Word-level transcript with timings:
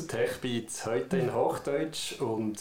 zu 0.00 0.06
TechBeats, 0.06 0.86
heute 0.86 1.18
in 1.18 1.34
Hochdeutsch 1.34 2.20
und 2.20 2.58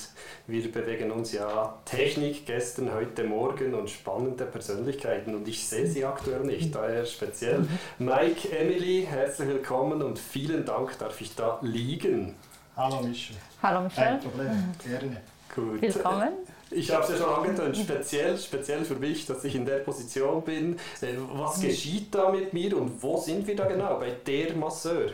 wir 0.47 0.69
bewegen 0.71 1.09
uns 1.11 1.31
ja 1.31 1.73
Technik 1.85 2.45
gestern, 2.45 2.93
heute 2.93 3.23
Morgen 3.23 3.73
und 3.75 3.89
spannende 3.89 4.43
Persönlichkeiten 4.45 5.33
und 5.35 5.47
ich 5.47 5.65
sehe 5.65 5.87
sie 5.87 6.03
aktuell 6.03 6.41
nicht, 6.41 6.75
daher 6.75 7.05
speziell. 7.05 7.65
Mike, 7.97 8.49
Emily, 8.49 9.07
herzlich 9.09 9.47
willkommen 9.47 10.01
und 10.01 10.19
vielen 10.19 10.65
Dank, 10.65 10.97
darf 10.97 11.21
ich 11.21 11.33
da 11.33 11.59
liegen. 11.61 12.35
Hallo 12.75 13.01
Michel. 13.01 13.37
Hallo 13.63 13.83
Michel. 13.83 14.03
Kein 14.03 14.19
Problem, 14.19 14.73
gerne. 14.85 15.21
Gut. 15.55 15.81
Willkommen. 15.81 16.29
Ich 16.71 16.91
habe 16.93 17.03
es 17.03 17.09
ja 17.11 17.17
schon 17.17 17.33
angetönt, 17.33 17.77
speziell, 17.77 18.37
speziell 18.37 18.83
für 18.83 18.95
mich, 18.95 19.25
dass 19.25 19.43
ich 19.43 19.55
in 19.55 19.65
der 19.65 19.77
Position 19.77 20.43
bin. 20.43 20.73
Äh, 21.01 21.15
Was 21.33 21.61
geschieht 21.61 22.13
da 22.13 22.31
mit 22.31 22.53
mir 22.53 22.77
und 22.77 23.01
wo 23.01 23.17
sind 23.17 23.47
wir 23.47 23.55
da 23.55 23.65
genau 23.65 23.97
bei 23.97 24.11
der 24.27 24.55
Masseur? 24.55 25.11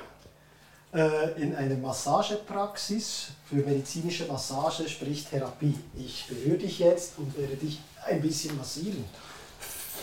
Äh, 0.95 1.41
in 1.41 1.53
einer 1.53 1.75
Massagepraxis 1.75 3.27
für 3.49 3.57
medizinische 3.57 4.25
Massage, 4.27 4.87
sprich 4.87 5.25
Therapie. 5.25 5.75
Ich 5.97 6.25
berühre 6.29 6.57
dich 6.57 6.79
jetzt 6.79 7.17
und 7.17 7.37
werde 7.37 7.57
dich 7.57 7.81
ein 8.05 8.21
bisschen 8.21 8.55
massieren. 8.55 9.03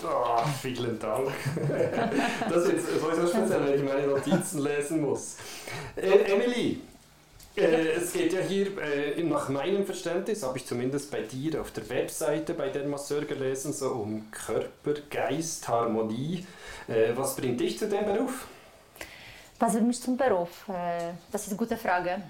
Ah, 0.04 0.44
vielen 0.60 0.98
Dank. 0.98 1.30
Das 2.50 2.64
ist 2.64 2.72
jetzt 2.72 2.86
sowieso 3.00 3.26
speziell, 3.26 3.64
wenn 3.64 3.74
ich 3.74 3.82
meine 3.82 4.06
Notizen 4.06 4.58
lesen 4.58 5.00
muss. 5.00 5.36
Äh, 5.96 6.30
Emily, 6.30 6.80
äh, 7.56 7.92
es 7.92 8.12
geht 8.12 8.34
ja 8.34 8.40
hier, 8.40 8.76
äh, 8.76 9.22
nach 9.22 9.48
meinem 9.48 9.86
Verständnis, 9.86 10.42
habe 10.42 10.58
ich 10.58 10.66
zumindest 10.66 11.10
bei 11.10 11.22
dir 11.22 11.62
auf 11.62 11.70
der 11.70 11.88
Webseite 11.88 12.52
bei 12.52 12.68
der 12.68 12.86
Masseur 12.86 13.22
gelesen, 13.22 13.72
so 13.72 13.92
um 13.92 14.30
Körper, 14.30 15.00
Geist, 15.08 15.66
Harmonie. 15.68 16.46
Äh, 16.86 17.12
was 17.14 17.36
bringt 17.36 17.60
dich 17.60 17.78
zu 17.78 17.88
dem 17.88 18.04
Beruf? 18.04 18.46
Was 19.62 19.74
bringt 19.74 19.86
mich 19.86 20.02
zum 20.02 20.16
Beruf? 20.16 20.64
Das 21.30 21.42
ist 21.42 21.50
eine 21.50 21.56
gute 21.56 21.76
Frage. 21.76 22.20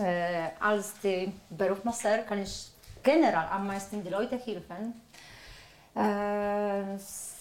Äh, 0.00 0.50
Als 0.60 0.94
die 1.02 1.32
Berufsmasseur 1.50 2.18
kann 2.18 2.40
ich 2.42 2.70
generell 3.02 3.48
am 3.50 3.66
meisten 3.66 4.04
die 4.04 4.08
Leute 4.08 4.36
helfen. 4.38 5.02
Äh, 5.96 6.94
es 6.94 7.32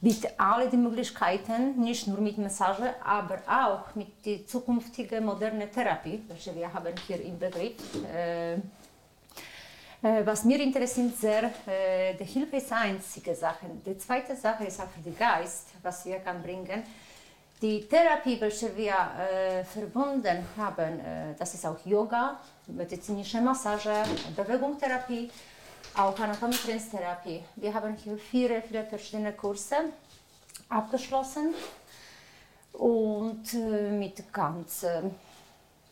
bietet 0.00 0.38
alle 0.38 0.68
die 0.68 0.76
Möglichkeiten, 0.76 1.80
nicht 1.80 2.06
nur 2.06 2.20
mit 2.20 2.38
Massage, 2.38 2.94
aber 3.04 3.38
auch 3.48 3.92
mit 3.96 4.24
der 4.24 4.46
zukünftigen 4.46 5.24
modernen 5.24 5.68
Therapie, 5.72 6.22
welche 6.28 6.54
wir 6.54 6.72
haben 6.72 6.94
hier 7.08 7.20
im 7.24 7.36
Begriff. 7.40 7.74
Äh, 8.14 8.58
Äh, 10.02 10.24
Was 10.24 10.44
mir 10.44 10.58
interessiert 10.60 11.14
sehr, 11.18 11.50
äh, 11.66 12.14
die 12.18 12.24
Hilfe 12.24 12.56
ist 12.56 12.72
einzige 12.72 13.34
Sache. 13.34 13.66
Die 13.84 13.98
zweite 13.98 14.34
Sache 14.34 14.64
ist 14.64 14.80
auch 14.80 14.88
für 14.88 15.02
den 15.02 15.14
Geist, 15.18 15.66
was 15.82 16.06
wir 16.06 16.20
kann 16.20 16.42
bringen. 16.42 16.82
Die 17.62 17.86
Therapie, 17.86 18.40
welche 18.40 18.74
wir 18.74 18.94
äh, 18.94 19.62
verbunden 19.64 20.46
haben, 20.56 20.98
äh, 21.00 21.34
das 21.38 21.52
ist 21.52 21.66
auch 21.66 21.76
Yoga, 21.84 22.40
medizinische 22.68 23.38
Massage, 23.42 24.02
Bewegungstherapie, 24.34 25.30
auch 25.94 26.18
Anatomie-Trainingstherapie. 26.18 27.42
Wir 27.56 27.74
haben 27.74 27.94
hier 27.96 28.16
viele, 28.16 28.62
viele 28.62 28.84
verschiedene 28.84 29.34
Kurse 29.34 29.76
abgeschlossen 30.70 31.52
und 32.72 33.52
äh, 33.52 33.90
mit 33.90 34.32
ganz 34.32 34.86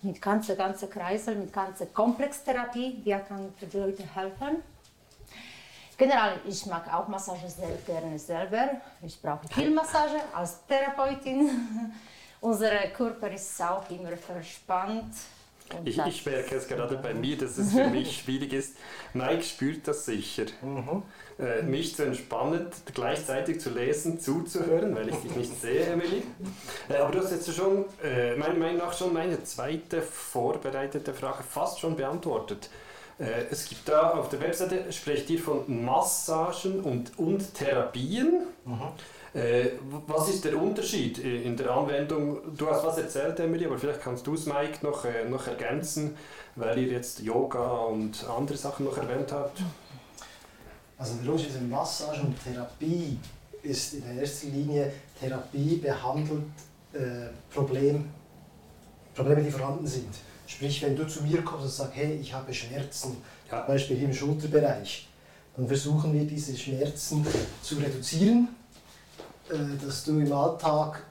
mit 0.00 0.22
ganze 0.22 0.56
ganze 0.56 0.86
Kreisel, 0.86 1.34
mit 1.34 1.52
ganze 1.52 1.86
Komplextherapie, 1.86 3.00
wir 3.04 3.20
für 3.58 3.66
die 3.66 3.76
Leute 3.76 4.04
helfen. 4.14 4.62
Generell, 5.98 6.38
ich 6.46 6.64
mag 6.66 6.94
auch 6.94 7.08
Massage 7.08 7.48
sehr 7.48 7.76
gerne 7.84 8.16
selber. 8.20 8.80
Ich 9.02 9.20
brauche 9.20 9.48
viel 9.48 9.70
Massage 9.70 10.20
als 10.32 10.64
Therapeutin. 10.64 11.50
Unser 12.40 12.70
Körper 12.96 13.28
ist 13.32 13.60
auch 13.60 13.90
immer 13.90 14.16
verspannt. 14.16 15.12
Ich, 15.84 15.98
ich 15.98 16.24
merke 16.24 16.54
es 16.54 16.68
gerade 16.68 16.96
bei 16.98 17.12
mir, 17.12 17.36
dass 17.36 17.58
es 17.58 17.72
für 17.72 17.88
mich 17.88 18.20
schwierig 18.22 18.52
ist. 18.52 18.76
Mike 19.12 19.42
spürt 19.42 19.88
das 19.88 20.06
sicher. 20.06 20.44
Äh, 21.38 21.62
mich 21.62 21.96
zu 21.96 22.04
entspannen, 22.04 22.68
gleichzeitig 22.94 23.60
zu 23.60 23.70
lesen, 23.70 24.20
zuzuhören, 24.20 24.94
weil 24.94 25.08
ich 25.08 25.16
dich 25.16 25.34
nicht 25.34 25.60
sehe, 25.60 25.84
Emily. 25.84 26.22
Äh, 26.88 26.96
aber 26.98 27.10
du 27.10 27.18
hast 27.18 27.32
jetzt 27.32 27.52
schon, 27.52 27.84
äh, 28.04 28.36
meiner 28.36 28.54
Meinung 28.54 28.78
nach, 28.78 28.96
schon 28.96 29.12
meine 29.12 29.42
zweite 29.42 30.00
vorbereitete 30.00 31.12
Frage 31.12 31.42
fast 31.42 31.80
schon 31.80 31.96
beantwortet. 31.96 32.70
Äh, 33.18 33.46
es 33.50 33.68
gibt 33.68 33.88
da 33.88 34.10
auf 34.12 34.28
der 34.28 34.40
Webseite, 34.40 34.92
sprecht 34.92 35.28
ihr 35.30 35.40
von 35.40 35.84
Massagen 35.84 36.80
und, 36.80 37.18
und 37.18 37.54
Therapien. 37.54 38.42
Äh, 39.34 39.64
w- 39.64 39.70
was 40.06 40.28
ist 40.28 40.44
der 40.44 40.56
Unterschied 40.60 41.22
äh, 41.22 41.42
in 41.42 41.56
der 41.56 41.70
Anwendung? 41.70 42.38
Du 42.56 42.68
hast 42.68 42.84
was 42.84 42.96
erzählt, 42.98 43.38
Emily, 43.40 43.66
aber 43.66 43.78
vielleicht 43.78 44.00
kannst 44.00 44.26
du 44.26 44.34
es, 44.34 44.46
Mike, 44.46 44.78
noch, 44.86 45.04
äh, 45.04 45.28
noch 45.28 45.46
ergänzen, 45.46 46.16
weil 46.56 46.78
ihr 46.78 46.88
jetzt 46.92 47.20
Yoga 47.20 47.60
und 47.84 48.24
andere 48.28 48.56
Sachen 48.56 48.86
noch 48.86 48.96
erwähnt 48.96 49.32
habt. 49.32 49.62
Also 50.96 51.14
der 51.22 51.30
Unterschied 51.30 51.52
zwischen 51.52 51.70
Massage 51.70 52.22
und 52.22 52.34
Therapie 52.42 53.18
ist 53.62 53.94
in 53.94 54.02
der 54.02 54.22
ersten 54.22 54.52
Linie, 54.52 54.92
Therapie 55.20 55.76
behandelt 55.76 56.42
äh, 56.92 56.98
Problem, 57.52 58.08
Probleme, 59.14 59.42
die 59.42 59.50
vorhanden 59.50 59.86
sind. 59.86 60.08
Sprich, 60.48 60.80
wenn 60.82 60.96
du 60.96 61.06
zu 61.06 61.22
mir 61.24 61.42
kommst 61.42 61.64
und 61.64 61.70
sagst, 61.70 61.92
hey, 61.96 62.18
ich 62.20 62.32
habe 62.32 62.52
Schmerzen, 62.54 63.18
Ja. 63.50 63.58
zum 63.58 63.66
Beispiel 63.74 63.96
hier 63.98 64.08
im 64.08 64.14
Schulterbereich, 64.14 65.06
dann 65.56 65.68
versuchen 65.68 66.12
wir 66.14 66.24
diese 66.24 66.56
Schmerzen 66.56 67.26
zu 67.62 67.74
reduzieren, 67.76 68.48
äh, 69.50 69.54
dass 69.84 70.04
du 70.04 70.18
im 70.18 70.32
Alltag 70.32 71.02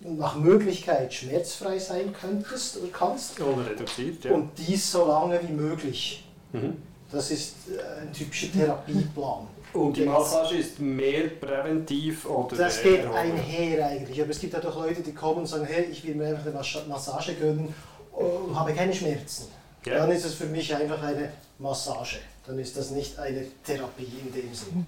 nach 0.00 0.36
Möglichkeit 0.36 1.12
schmerzfrei 1.12 1.76
sein 1.76 2.12
könntest 2.18 2.76
oder 2.76 2.88
kannst 2.92 3.40
Oder 3.40 3.68
reduziert, 3.68 4.24
ja. 4.24 4.30
und 4.32 4.50
dies 4.56 4.92
so 4.92 5.06
lange 5.08 5.40
wie 5.42 5.52
möglich. 5.52 6.24
Mhm. 6.52 6.76
Das 7.10 7.32
ist 7.32 7.54
äh, 7.68 8.02
ein 8.02 8.12
typischer 8.12 8.52
Therapieplan. 8.52 9.48
Und 9.72 9.96
die 9.96 10.04
Massage 10.04 10.56
ist 10.56 10.78
mehr 10.78 11.28
präventiv 11.30 12.26
oder 12.26 12.56
Das 12.56 12.80
geht 12.82 13.06
einher 13.06 13.86
eigentlich. 13.86 14.20
Aber 14.20 14.30
es 14.30 14.38
gibt 14.38 14.54
auch 14.54 14.76
Leute, 14.76 15.00
die 15.02 15.12
kommen 15.12 15.38
und 15.40 15.46
sagen, 15.46 15.64
hey, 15.64 15.84
ich 15.90 16.04
will 16.06 16.14
mir 16.14 16.28
einfach 16.28 16.44
eine 16.46 16.54
Mas- 16.54 16.86
Massage 16.86 17.34
gönnen 17.34 17.74
und 18.12 18.54
habe 18.58 18.72
keine 18.74 18.92
Schmerzen. 18.94 19.48
Ja. 19.84 19.98
Dann 19.98 20.10
ist 20.12 20.24
es 20.24 20.34
für 20.34 20.46
mich 20.46 20.74
einfach 20.74 21.02
eine 21.02 21.32
Massage. 21.58 22.18
Dann 22.46 22.58
ist 22.58 22.76
das 22.76 22.90
nicht 22.90 23.18
eine 23.18 23.44
Therapie 23.64 24.10
in 24.24 24.32
dem 24.32 24.54
Sinn. 24.54 24.86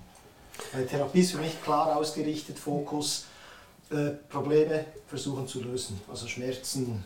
Eine 0.72 0.86
Therapie 0.86 1.20
ist 1.20 1.32
für 1.32 1.38
mich 1.38 1.60
klar 1.62 1.96
ausgerichtet, 1.96 2.58
Fokus, 2.58 3.26
äh, 3.90 4.10
Probleme 4.28 4.84
versuchen 5.08 5.46
zu 5.48 5.62
lösen. 5.62 6.00
Also 6.08 6.26
Schmerzen, 6.28 7.04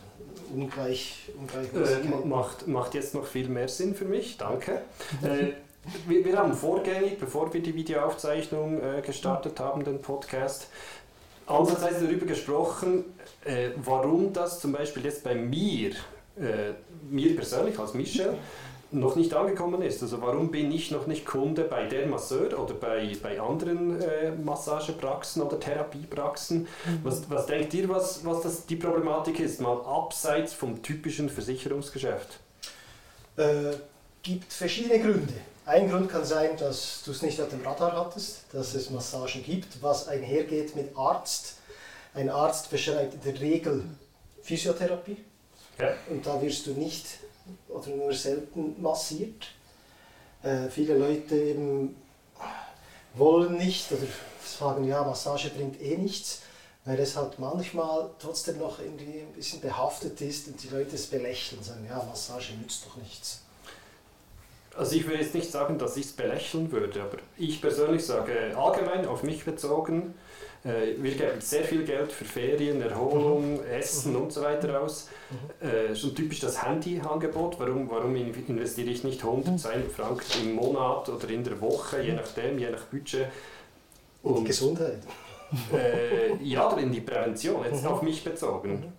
Ungleich, 0.55 1.29
Äh, 1.29 1.39
Ungleichmäßigkeit. 1.41 2.25
macht, 2.27 2.67
macht 2.69 2.95
jetzt 2.95 3.15
noch 3.15 3.27
viel 3.27 3.49
mehr 3.49 3.69
Sinn 3.69 3.95
für 3.95 4.05
mich, 4.05 4.37
danke. 4.37 4.83
äh, 5.23 5.53
wir, 6.07 6.25
wir 6.25 6.37
haben 6.39 6.53
vorgängig, 6.55 7.19
bevor 7.19 7.53
wir 7.53 7.63
die 7.63 7.75
Videoaufzeichnung 7.75 8.83
äh, 8.83 9.01
gestartet 9.03 9.59
haben, 9.61 9.85
den 9.85 10.01
Podcast, 10.03 10.67
ansatzweise 11.49 12.07
darüber 12.07 12.27
gesprochen, 12.27 13.05
äh, 13.45 13.71
warum 13.77 14.33
das 14.33 14.61
zum 14.61 14.73
Beispiel 14.73 15.05
jetzt 15.05 15.25
bei 15.25 15.35
mir, 15.35 15.91
äh, 16.37 16.75
mir 17.09 17.35
persönlich 17.35 17.79
als 17.79 17.95
Michel, 17.95 18.37
noch 18.91 19.17
nicht 19.17 19.35
angekommen 19.35 19.83
ist. 19.83 20.03
Also 20.03 20.21
warum 20.23 20.51
bin 20.51 20.73
ich 20.73 20.91
noch 20.91 21.07
nicht 21.07 21.27
Kunde 21.27 21.65
bei 21.65 21.87
der 21.87 22.07
Masseur 22.07 22.59
oder 22.59 22.75
bei, 22.75 23.13
bei 23.23 23.39
anderen 23.41 24.01
äh, 24.01 24.31
Massagepraxen 24.31 25.43
oder 25.43 25.61
Therapiepraxen? 25.61 26.67
Was, 27.03 27.29
was 27.29 27.47
denkt 27.47 27.75
ihr, 27.75 27.89
was, 27.89 28.25
was 28.25 28.43
das 28.43 28.67
die 28.67 28.77
Problematik 28.77 29.41
ist, 29.41 29.61
mal 29.61 29.79
abseits 29.83 30.55
vom 30.55 30.83
typischen 30.83 31.29
Versicherungsgeschäft? 31.29 32.41
Äh, 33.37 33.75
gibt 34.23 34.53
verschiedene 34.53 35.01
Gründe. 35.01 35.35
Ein 35.69 35.91
Grund 35.91 36.11
kann 36.11 36.25
sein, 36.25 36.57
dass 36.57 37.03
du 37.05 37.11
es 37.11 37.21
nicht 37.21 37.39
auf 37.43 37.51
dem 37.51 37.61
Radar 37.61 37.93
hattest, 37.93 38.45
dass 38.53 38.73
es 38.73 38.89
Massagen 38.89 39.43
gibt, 39.45 39.83
was 39.83 40.09
einhergeht 40.09 40.75
mit 40.75 40.97
Arzt. 40.97 41.57
Ein 42.15 42.31
Arzt 42.31 42.71
beschreibt 42.71 43.13
in 43.13 43.21
der 43.21 43.39
Regel 43.39 43.85
Physiotherapie 44.41 45.19
Ja. 45.79 45.93
und 46.09 46.25
da 46.25 46.41
wirst 46.41 46.67
du 46.67 46.71
nicht 46.71 47.05
oder 47.69 47.89
nur 47.89 48.15
selten 48.15 48.81
massiert. 48.81 49.49
Äh, 50.43 50.71
viele 50.71 50.97
Leute 50.97 51.35
eben 51.37 51.97
wollen 53.13 53.59
nicht 53.59 53.93
oder 53.93 54.07
sagen, 54.43 54.85
ja, 54.85 55.05
Massage 55.05 55.51
bringt 55.51 55.79
eh 55.83 55.99
nichts, 55.99 56.41
weil 56.87 56.99
es 56.99 57.15
halt 57.15 57.39
manchmal 57.39 58.09
trotzdem 58.19 58.57
noch 58.59 58.79
irgendwie 58.79 59.21
ein 59.21 59.35
bisschen 59.35 59.61
behaftet 59.61 60.19
ist 60.23 60.49
und 60.49 60.63
die 60.63 60.69
Leute 60.69 60.95
es 60.95 61.09
belächeln, 61.09 61.63
sagen, 61.63 61.85
ja, 61.87 62.03
Massage 62.05 62.55
nützt 62.55 62.87
doch 62.87 62.97
nichts. 62.97 63.43
Also 64.79 64.95
ich 64.97 65.07
würde 65.09 65.23
jetzt 65.23 65.35
nicht 65.35 65.51
sagen, 65.51 65.77
dass 65.77 65.97
ich 65.97 66.07
es 66.07 66.13
belächeln 66.13 66.71
würde, 66.71 67.03
aber 67.03 67.19
ich 67.37 67.61
persönlich 67.61 68.05
sage 68.07 68.57
allgemein 68.57 69.07
auf 69.07 69.25
mich 69.25 69.45
bezogen, 69.45 70.15
äh, 70.65 70.95
wir 70.99 71.11
geben 71.13 71.41
sehr 71.41 71.65
viel 71.65 71.85
Geld 71.85 72.13
für 72.13 72.25
Ferien, 72.25 72.81
Erholung, 72.81 73.61
Essen 73.65 74.15
und 74.15 74.33
so 74.33 74.43
weiter 74.43 74.81
aus. 74.81 75.09
Äh, 75.61 75.95
schon 75.97 76.15
typisch 76.15 76.41
das 76.41 76.65
Handyangebot. 76.65 77.59
Warum, 77.59 77.91
warum 77.91 78.15
in- 78.15 78.33
investiere 78.47 78.89
ich 78.91 79.03
nicht 79.03 79.23
100, 79.25 79.59
200 79.59 79.91
Franken 79.91 80.25
im 80.49 80.55
Monat 80.55 81.09
oder 81.09 81.29
in 81.29 81.43
der 81.43 81.61
Woche, 81.61 82.01
je 82.03 82.13
nachdem, 82.13 82.59
je 82.59 82.71
nach 82.71 82.83
Budget? 82.85 83.27
Und 84.23 84.35
die 84.35 84.39
Und, 84.41 84.45
Gesundheit. 84.47 84.99
äh, 85.73 86.37
ja, 86.43 86.71
oder 86.73 86.83
in 86.83 86.93
die 86.93 87.01
Prävention, 87.01 87.65
jetzt 87.65 87.85
auf 87.87 88.03
mich 88.03 88.23
bezogen. 88.23 88.93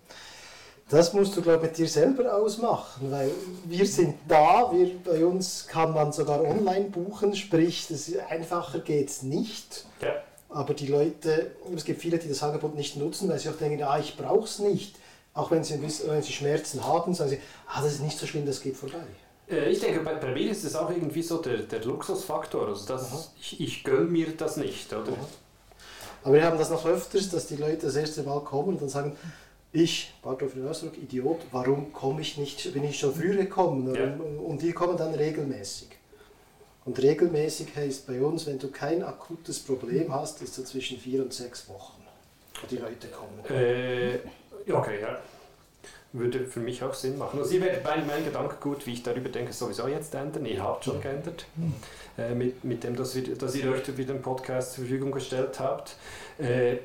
Das 0.90 1.12
musst 1.12 1.36
du, 1.36 1.42
glaube 1.42 1.58
ich, 1.58 1.70
mit 1.70 1.78
dir 1.78 1.88
selber 1.88 2.34
ausmachen, 2.34 3.12
weil 3.12 3.30
wir 3.64 3.86
sind 3.86 4.16
da, 4.26 4.72
wir, 4.72 4.90
bei 5.04 5.24
uns 5.24 5.68
kann 5.68 5.94
man 5.94 6.12
sogar 6.12 6.42
online 6.42 6.86
buchen, 6.86 7.36
sprich, 7.36 7.86
das 7.88 8.10
einfacher 8.28 8.80
geht 8.80 9.08
es 9.08 9.22
nicht. 9.22 9.86
Ja. 10.02 10.14
Aber 10.48 10.74
die 10.74 10.88
Leute, 10.88 11.52
es 11.76 11.84
gibt 11.84 12.00
viele, 12.00 12.18
die 12.18 12.28
das 12.28 12.42
Angebot 12.42 12.74
nicht 12.74 12.96
nutzen, 12.96 13.28
weil 13.28 13.38
sie 13.38 13.48
auch 13.50 13.56
denken, 13.56 13.80
ah, 13.84 14.00
ich 14.00 14.16
brauche 14.16 14.46
es 14.46 14.58
nicht. 14.58 14.96
Auch 15.32 15.52
wenn 15.52 15.62
sie, 15.62 15.80
wenn 15.80 16.22
sie 16.22 16.32
Schmerzen 16.32 16.84
haben, 16.84 17.14
sagen 17.14 17.30
sie, 17.30 17.38
ah, 17.68 17.80
das 17.82 17.92
ist 17.92 18.02
nicht 18.02 18.18
so 18.18 18.26
schlimm, 18.26 18.44
das 18.44 18.60
geht 18.60 18.76
vorbei. 18.76 18.98
Äh, 19.48 19.70
ich 19.70 19.78
denke, 19.78 20.00
bei, 20.00 20.14
bei 20.14 20.32
mir 20.32 20.50
ist 20.50 20.64
es 20.64 20.74
auch 20.74 20.90
irgendwie 20.90 21.22
so 21.22 21.38
der, 21.38 21.58
der 21.58 21.84
Luxusfaktor. 21.84 22.66
Also 22.66 22.86
das, 22.86 23.30
ich, 23.40 23.60
ich 23.60 23.84
gönne 23.84 24.06
mir 24.06 24.36
das 24.36 24.56
nicht, 24.56 24.92
oder? 24.92 25.12
Aber 26.24 26.34
wir 26.34 26.44
haben 26.44 26.58
das 26.58 26.70
noch 26.70 26.84
öfters, 26.84 27.30
dass 27.30 27.46
die 27.46 27.56
Leute 27.56 27.86
das 27.86 27.94
erste 27.94 28.24
Mal 28.24 28.40
kommen 28.40 28.70
und 28.70 28.82
dann 28.82 28.88
sagen, 28.88 29.16
ich, 29.72 30.12
den 30.22 30.68
Ausdruck, 30.68 30.96
Idiot, 30.98 31.40
warum 31.52 31.92
komme 31.92 32.20
ich 32.22 32.36
nicht, 32.38 32.72
bin 32.72 32.84
ich 32.84 32.98
schon 32.98 33.14
früher 33.14 33.36
gekommen? 33.36 33.94
Ja. 33.94 34.14
Und 34.44 34.62
die 34.62 34.72
kommen 34.72 34.96
dann 34.96 35.14
regelmäßig. 35.14 35.88
Und 36.84 37.00
regelmäßig 37.00 37.76
heißt 37.76 38.06
bei 38.06 38.20
uns, 38.20 38.46
wenn 38.46 38.58
du 38.58 38.68
kein 38.68 39.02
akutes 39.02 39.60
Problem 39.60 40.12
hast, 40.12 40.42
ist 40.42 40.54
so 40.54 40.64
zwischen 40.64 40.98
vier 40.98 41.22
und 41.22 41.32
sechs 41.32 41.68
Wochen, 41.68 42.02
wo 42.60 42.66
die 42.66 42.78
Leute 42.78 43.08
kommen. 43.08 43.44
Äh, 43.48 44.18
okay, 44.72 45.00
ja. 45.00 45.20
Würde 46.12 46.44
für 46.44 46.58
mich 46.58 46.82
auch 46.82 46.92
Sinn 46.94 47.18
machen. 47.18 47.38
Also 47.38 47.54
ihr 47.54 47.60
werdet 47.60 47.84
mein, 47.84 48.04
mein 48.06 48.24
Gedankengut, 48.24 48.84
wie 48.86 48.94
ich 48.94 49.02
darüber 49.04 49.28
denke, 49.28 49.52
sowieso 49.52 49.86
jetzt 49.86 50.12
ändern. 50.14 50.44
Ihr 50.44 50.60
habt 50.60 50.84
schon 50.84 51.00
geändert. 51.00 51.46
Äh, 52.18 52.34
mit, 52.34 52.64
mit 52.64 52.82
dem, 52.82 52.96
dass, 52.96 53.14
wir, 53.14 53.36
dass 53.36 53.54
ihr 53.54 53.70
euch 53.70 53.82
für 53.82 53.92
den 53.92 54.20
Podcast 54.20 54.72
zur 54.72 54.84
Verfügung 54.84 55.12
gestellt 55.12 55.60
habt. 55.60 55.94
Äh, 56.38 56.78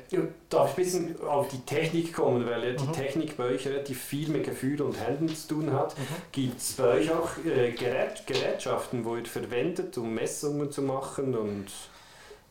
darf 0.48 0.78
ich 0.78 0.94
ein 0.94 1.06
bisschen 1.16 1.26
auf 1.26 1.48
die 1.48 1.58
Technik 1.62 2.14
kommen, 2.14 2.46
weil 2.46 2.62
ja 2.64 2.72
die 2.74 2.84
Mhm. 2.84 2.92
Technik 2.92 3.36
bei 3.36 3.46
euch 3.46 3.66
relativ 3.66 4.00
viel 4.00 4.28
mit 4.28 4.44
Gefühl 4.44 4.80
und 4.82 4.92
Händen 4.94 5.28
zu 5.34 5.48
tun 5.48 5.72
hat. 5.72 5.98
Mhm. 5.98 6.02
Gibt 6.30 6.60
es 6.60 6.72
bei 6.74 6.84
euch 6.84 7.10
auch 7.10 7.30
äh, 7.44 7.72
Gerät, 7.72 8.24
Gerätschaften, 8.26 9.04
wo 9.04 9.16
ihr 9.16 9.24
verwendet, 9.26 9.98
um 9.98 10.14
Messungen 10.14 10.70
zu 10.70 10.82
machen? 10.82 11.34
Und 11.36 11.66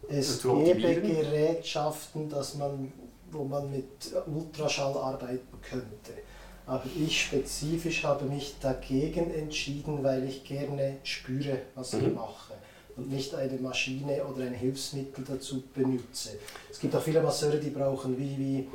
Es 0.09 0.41
zu 0.41 0.61
gäbe 0.61 0.71
optimieren? 0.89 1.21
Gerätschaften, 1.21 2.29
dass 2.29 2.55
man, 2.55 2.91
wo 3.31 3.45
man 3.45 3.71
mit 3.71 3.85
Ultraschall 4.27 4.97
arbeiten 4.97 5.39
könnte. 5.61 6.24
Aber 6.67 6.83
ich 6.99 7.21
spezifisch 7.21 8.03
habe 8.03 8.25
mich 8.25 8.55
dagegen 8.59 9.31
entschieden, 9.33 10.03
weil 10.03 10.27
ich 10.27 10.43
gerne 10.43 10.97
spüre, 11.03 11.59
was 11.75 11.93
ich 11.93 12.01
Mhm. 12.01 12.15
mache 12.15 12.53
und 12.97 13.11
nicht 13.11 13.35
eine 13.35 13.57
Maschine 13.59 14.23
oder 14.25 14.45
ein 14.45 14.53
Hilfsmittel 14.53 15.23
dazu 15.27 15.63
benutze. 15.75 16.29
Es 16.71 16.79
gibt 16.79 16.95
auch 16.95 17.01
viele 17.03 17.21
Masseure, 17.21 17.57
die 17.59 17.69
brauchen 17.69 18.17
wie, 18.17 18.37
wie 18.37 18.67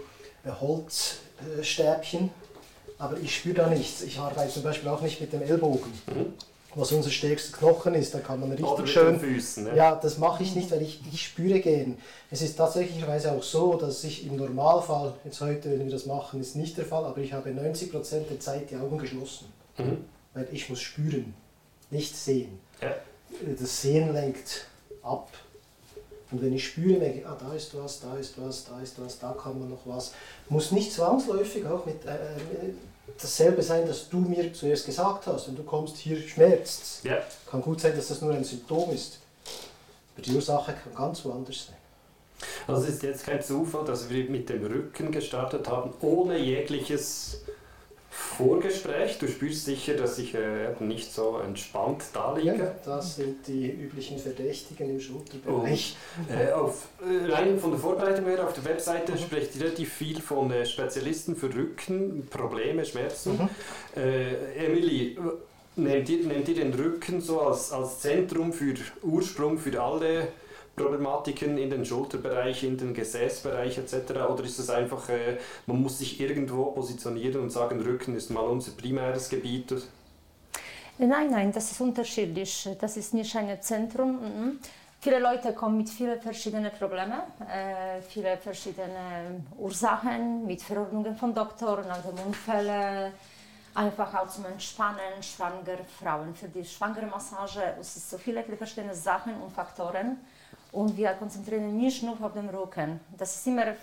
äh, 0.49 0.53
Holzstäbchen, 0.61 2.31
aber 2.99 3.19
ich 3.19 3.35
spüre 3.37 3.55
da 3.57 3.67
nichts. 3.69 4.03
Ich 4.03 4.19
arbeite 4.19 4.53
zum 4.53 4.63
Beispiel 4.63 4.89
auch 4.89 5.01
nicht 5.01 5.21
mit 5.21 5.33
dem 5.33 5.43
Ellbogen, 5.43 5.91
Mhm. 6.15 6.35
Was 6.75 6.93
unser 6.93 7.11
stärkster 7.11 7.57
Knochen 7.57 7.95
ist. 7.95 8.15
Da 8.15 8.21
kann 8.21 8.41
man 8.41 8.51
richtig 8.51 8.69
oder 8.69 8.83
mit 8.83 8.91
schön 8.91 9.19
den 9.19 9.21
Füßen. 9.21 9.65
Ne? 9.65 9.77
ja, 9.77 9.95
das 9.95 10.19
mache 10.19 10.43
ich 10.43 10.55
nicht, 10.55 10.71
weil 10.71 10.83
ich, 10.83 11.01
ich 11.13 11.25
spüre 11.25 11.61
gern. 11.61 11.99
Es 12.31 12.43
ist 12.43 12.57
tatsächlicherweise 12.57 13.33
auch 13.33 13.43
so, 13.43 13.75
dass 13.75 14.05
ich 14.05 14.27
im 14.27 14.37
Normalfall, 14.37 15.15
jetzt 15.25 15.41
heute, 15.41 15.71
wenn 15.71 15.85
wir 15.85 15.93
das 15.93 16.07
machen, 16.07 16.41
ist 16.41 16.57
nicht 16.57 16.77
der 16.79 16.87
Fall, 16.87 17.05
aber 17.05 17.19
ich 17.19 17.33
habe 17.33 17.51
90% 17.51 18.29
der 18.29 18.41
Zeit 18.41 18.71
die 18.71 18.77
Augen 18.77 18.99
geschlossen. 18.99 19.47
Mhm. 19.79 20.05
Weil 20.35 20.49
ich 20.53 20.69
muss 20.69 20.81
spüren, 20.81 21.35
nicht 21.91 22.17
sehen. 22.17 22.59
Ja. 22.81 22.95
Das 23.59 23.83
Sehen 23.83 24.13
lenkt 24.13 24.67
ab. 25.03 25.29
Und 26.31 26.43
wenn 26.43 26.53
ich 26.53 26.65
spüre, 26.65 26.99
merke 26.99 27.19
ich, 27.19 27.27
ah, 27.27 27.37
da 27.41 27.53
ist 27.55 27.77
was, 27.77 28.01
da 28.01 28.17
ist 28.17 28.41
was, 28.41 28.65
da 28.65 28.81
ist 28.81 29.01
was, 29.03 29.19
da 29.19 29.33
kann 29.33 29.59
man 29.59 29.71
noch 29.71 29.85
was. 29.85 30.13
Muss 30.49 30.71
nicht 30.71 30.93
zwangsläufig 30.93 31.67
auch 31.67 31.85
mit 31.87 32.05
äh, 32.05 32.11
äh, 32.11 32.73
dasselbe 33.21 33.63
sein, 33.63 33.87
das 33.87 34.09
du 34.09 34.19
mir 34.19 34.53
zuerst 34.53 34.87
gesagt 34.87 35.27
hast. 35.27 35.49
Wenn 35.49 35.57
du 35.57 35.63
kommst, 35.63 35.97
hier 35.97 36.21
schmerzt 36.21 37.05
Ja. 37.05 37.19
kann 37.51 37.63
gut 37.63 37.81
sein, 37.81 37.95
dass 37.97 38.09
das 38.09 38.21
nur 38.21 38.33
ein 38.33 38.45
Symptom 38.45 38.91
ist. 38.91 39.19
Aber 40.15 40.23
die 40.23 40.33
Ursache 40.33 40.75
kann 40.75 40.95
ganz 40.95 41.25
woanders 41.25 41.67
sein. 41.67 41.77
Also 42.67 42.83
es 42.85 42.95
ist 42.95 43.03
jetzt 43.03 43.25
kein 43.25 43.43
Zufall, 43.43 43.85
dass 43.85 44.09
wir 44.09 44.25
mit 44.31 44.49
dem 44.49 44.65
Rücken 44.65 45.13
gestartet 45.13 45.69
haben, 45.69 45.93
ohne 46.01 46.39
jegliches 46.39 47.43
Vorgespräch. 48.41 49.19
Du 49.19 49.29
spürst 49.29 49.65
sicher, 49.65 49.95
dass 49.95 50.19
ich 50.19 50.35
äh, 50.35 50.73
nicht 50.81 51.13
so 51.13 51.39
entspannt 51.39 52.05
da 52.13 52.37
liege. 52.37 52.75
das 52.85 53.17
sind 53.17 53.47
die 53.47 53.71
üblichen 53.71 54.19
Verdächtigen 54.19 54.91
im 54.91 55.01
Schulterbereich. 55.01 55.97
Äh, 56.29 56.53
auf, 56.53 56.89
äh, 57.01 57.33
rein 57.33 57.59
von 57.59 57.71
der 57.71 57.81
Vorbereitung 57.81 58.27
her, 58.27 58.45
auf 58.45 58.53
der 58.55 58.65
Webseite 58.65 59.17
spricht 59.19 59.57
ihr 59.57 59.63
relativ 59.63 59.93
viel 59.93 60.21
von 60.21 60.51
äh, 60.51 60.65
Spezialisten 60.67 61.37
für 61.37 61.55
Rücken, 61.55 62.27
Probleme, 62.29 62.85
Schmerzen. 62.85 63.33
Mhm. 63.33 63.49
Äh, 64.01 64.67
Emily, 64.67 65.19
nehmt 65.77 66.09
ihr, 66.09 66.27
nehmt 66.27 66.49
ihr 66.49 66.55
den 66.55 66.75
Rücken 66.75 67.21
so 67.21 67.41
als, 67.41 67.73
als 67.73 68.01
Zentrum 68.01 68.53
für 68.53 68.75
Ursprung 69.03 69.59
für 69.59 69.81
alle 69.81 70.29
Problematiken 70.81 71.59
in 71.59 71.71
den 71.71 71.85
Schulterbereich, 71.85 72.65
in 72.65 72.77
den 72.77 72.95
Gesäßbereich 72.95 73.79
etc. 73.79 74.11
Oder 74.31 74.45
ist 74.45 74.59
es 74.59 74.71
einfach, 74.71 75.09
äh, 75.09 75.39
man 75.67 75.81
muss 75.83 75.99
sich 75.99 76.21
irgendwo 76.21 76.67
positionieren 76.73 77.43
und 77.43 77.51
sagen, 77.51 77.81
Rücken 77.81 78.17
ist 78.17 78.31
mal 78.31 78.45
unser 78.45 78.73
primäres 78.73 79.29
Gebiet? 79.29 79.75
Nein, 80.99 81.31
nein, 81.31 81.53
das 81.53 81.71
ist 81.73 81.81
unterschiedlich. 81.81 82.69
Das 82.81 82.97
ist 82.97 83.15
nicht 83.15 83.35
ein 83.37 83.61
Zentrum. 83.63 84.13
mhm. 84.13 84.59
Viele 85.03 85.19
Leute 85.19 85.55
kommen 85.55 85.79
mit 85.79 85.89
vielen 85.89 86.21
verschiedenen 86.21 86.71
Problemen, 86.73 87.23
äh, 87.49 88.03
viele 88.07 88.37
verschiedene 88.37 89.43
Ursachen, 89.57 90.47
mit 90.47 90.61
Verordnungen 90.61 91.17
von 91.17 91.33
Doktoren, 91.33 91.91
also 91.91 92.11
Unfälle, 92.27 93.13
einfach 93.75 94.15
auch 94.15 94.29
zum 94.29 94.45
Entspannen, 94.45 95.23
schwangere 95.23 95.87
Frauen. 95.99 96.35
Für 96.35 96.49
die 96.49 96.67
schwangere 96.67 97.07
Massage 97.07 97.63
es 97.81 97.97
ist 97.97 98.11
so 98.11 98.19
viele 98.19 98.43
verschiedene 98.43 98.95
Sachen 98.95 99.41
und 99.41 99.51
Faktoren. 99.51 100.19
Und 100.73 100.97
wir 100.97 101.13
konzentrieren 101.15 101.77
nicht 101.77 102.03
nur 102.03 102.17
auf 102.23 102.33
den 102.33 102.49
Rücken. 102.49 103.01
Das 103.17 103.35
ist 103.35 103.47
immer 103.47 103.75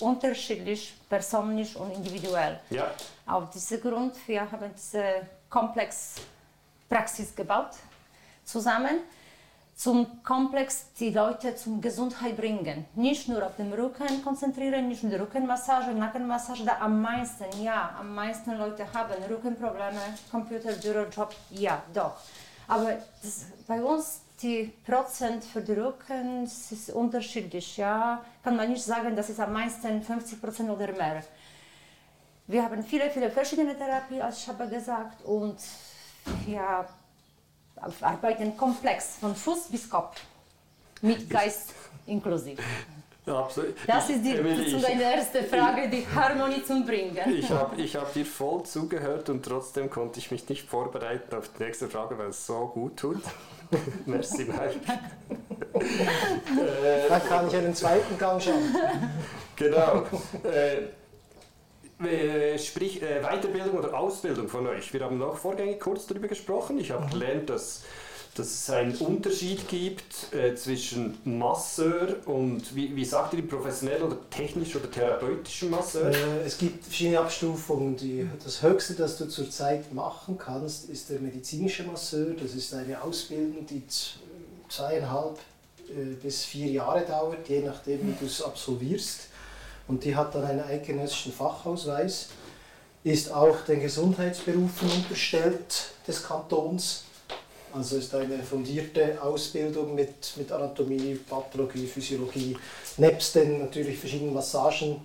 unterschiedlich, 0.00 0.94
persönlich 1.08 1.74
und 1.76 1.90
individuell. 1.92 2.60
Ja, 2.70 2.90
Auf 3.26 3.50
diesem 3.50 3.80
Grund, 3.80 4.14
wir 4.26 4.50
haben 4.50 4.70
diese 4.76 5.22
Komplexpraxis 5.48 7.34
gebaut, 7.34 7.70
zusammen, 8.44 9.00
zum 9.74 10.22
Komplex 10.22 10.86
die 11.00 11.10
Leute 11.10 11.56
zum 11.56 11.80
Gesundheit 11.80 12.36
bringen. 12.36 12.84
Nicht 12.94 13.28
nur 13.28 13.44
auf 13.44 13.56
den 13.56 13.72
Rücken 13.72 14.22
konzentrieren, 14.22 14.88
nicht 14.88 15.02
nur 15.02 15.18
Rückenmassage, 15.18 15.92
Nackenmassage, 15.92 16.64
da 16.64 16.78
am 16.80 17.02
meisten, 17.02 17.44
ja, 17.62 17.96
am 17.98 18.14
meisten 18.14 18.56
Leute 18.56 18.86
haben 18.92 19.22
Rückenprobleme, 19.28 20.00
Computer, 20.30 20.72
Bürojob, 20.72 21.34
ja, 21.50 21.82
doch. 21.92 22.16
Aber 22.68 22.98
das, 23.22 23.46
bei 23.66 23.82
uns 23.82 24.20
die 24.42 24.72
Prozent 24.84 25.44
für 25.44 25.60
die 25.60 25.72
Rücken 25.72 26.44
das 26.44 26.72
ist 26.72 26.90
unterschiedlich, 26.90 27.76
ja. 27.76 28.24
Kann 28.42 28.56
man 28.56 28.68
nicht 28.70 28.84
sagen, 28.84 29.14
das 29.14 29.30
ist 29.30 29.40
am 29.40 29.52
meisten 29.52 30.02
50 30.02 30.40
Prozent 30.40 30.70
oder 30.70 30.92
mehr. 30.92 31.22
Wir 32.46 32.62
haben 32.62 32.82
viele, 32.82 33.10
viele 33.10 33.30
verschiedene 33.30 33.76
Therapien, 33.76 34.20
als 34.20 34.42
ich 34.42 34.48
habe 34.48 34.68
gesagt, 34.68 35.24
und 35.24 35.56
wir 36.46 36.86
arbeiten 38.00 38.56
komplex 38.56 39.16
von 39.20 39.34
Fuß 39.34 39.68
bis 39.68 39.88
Kopf, 39.88 40.20
mit 41.00 41.28
Geist 41.30 41.72
inklusive. 43.26 43.36
absolut. 43.44 43.74
Das 43.86 44.10
ist 44.10 44.24
die, 44.24 44.36
Emily, 44.36 44.70
zu 44.70 44.76
ich- 44.76 44.82
deiner 44.82 45.02
ersten 45.02 45.44
Frage, 45.46 45.88
die 45.88 46.06
Harmonie 46.14 46.62
zu 46.64 46.84
bringen. 46.84 47.16
Ich 47.30 47.50
habe 47.50 47.80
ich 47.80 47.96
hab 47.96 48.12
dir 48.12 48.26
voll 48.26 48.62
zugehört 48.64 49.28
und 49.30 49.44
trotzdem 49.44 49.88
konnte 49.90 50.18
ich 50.18 50.30
mich 50.30 50.48
nicht 50.48 50.68
vorbereiten 50.68 51.34
auf 51.36 51.48
die 51.58 51.62
nächste 51.62 51.88
Frage, 51.88 52.18
weil 52.18 52.28
es 52.28 52.46
so 52.46 52.66
gut 52.72 52.96
tut. 52.98 53.20
Merci, 54.06 54.44
Mike. 54.44 54.80
äh, 55.74 57.08
Da 57.08 57.20
kann 57.20 57.48
ich 57.48 57.56
einen 57.56 57.74
zweiten 57.74 58.18
Gang 58.18 58.40
schauen. 58.42 58.74
genau. 59.56 60.04
Äh, 60.44 60.88
äh, 62.06 62.58
sprich, 62.58 63.02
äh, 63.02 63.20
Weiterbildung 63.22 63.78
oder 63.78 63.96
Ausbildung 63.98 64.48
von 64.48 64.66
euch. 64.66 64.92
Wir 64.92 65.00
haben 65.04 65.18
noch 65.18 65.36
vorgängig 65.38 65.80
kurz 65.80 66.06
darüber 66.06 66.28
gesprochen. 66.28 66.78
Ich 66.78 66.90
habe 66.90 67.06
gelernt, 67.10 67.48
dass, 67.50 67.84
dass 68.34 68.48
es 68.48 68.70
einen 68.70 68.96
Unterschied 68.96 69.68
gibt 69.68 70.32
äh, 70.32 70.54
zwischen 70.54 71.16
Masseur 71.24 72.16
und, 72.26 72.74
wie, 72.74 72.94
wie 72.94 73.04
sagt 73.04 73.34
ihr, 73.34 73.46
professionell 73.46 74.02
oder 74.02 74.18
technisch 74.30 74.74
oder 74.74 74.90
therapeutischen 74.90 75.70
Masseur? 75.70 76.10
Äh, 76.10 76.44
Es 76.44 76.58
gibt 76.58 76.84
verschiedene 76.84 77.20
Abstufungen. 77.20 77.96
Die, 77.96 78.28
das 78.42 78.62
Höchste, 78.62 78.94
das 78.94 79.16
du 79.18 79.28
zurzeit 79.28 79.92
machen 79.94 80.36
kannst, 80.36 80.90
ist 80.90 81.10
der 81.10 81.20
medizinische 81.20 81.84
Masseur. 81.84 82.34
Das 82.34 82.54
ist 82.54 82.74
eine 82.74 83.00
Ausbildung, 83.00 83.66
die 83.66 83.82
zweieinhalb 84.68 85.38
äh, 85.88 86.14
bis 86.22 86.44
vier 86.44 86.72
Jahre 86.72 87.04
dauert, 87.04 87.48
je 87.48 87.60
nachdem, 87.60 88.08
wie 88.08 88.14
du 88.18 88.26
es 88.26 88.42
absolvierst. 88.42 89.28
Und 89.86 90.02
die 90.04 90.16
hat 90.16 90.34
dann 90.34 90.44
einen 90.44 90.60
eidgenössischen 90.60 91.32
Fachausweis, 91.32 92.28
ist 93.04 93.30
auch 93.30 93.60
den 93.66 93.80
Gesundheitsberufen 93.80 94.90
unterstellt 94.90 95.90
des 96.08 96.24
Kantons. 96.24 97.04
Also 97.74 97.96
ist 97.96 98.14
eine 98.14 98.38
fundierte 98.38 99.20
Ausbildung 99.20 99.94
mit, 99.94 100.36
mit 100.36 100.52
Anatomie, 100.52 101.18
Pathologie, 101.28 101.86
Physiologie, 101.86 102.56
nebst 102.98 103.34
den 103.34 103.58
natürlich 103.58 103.98
verschiedenen 103.98 104.32
Massagen, 104.32 105.00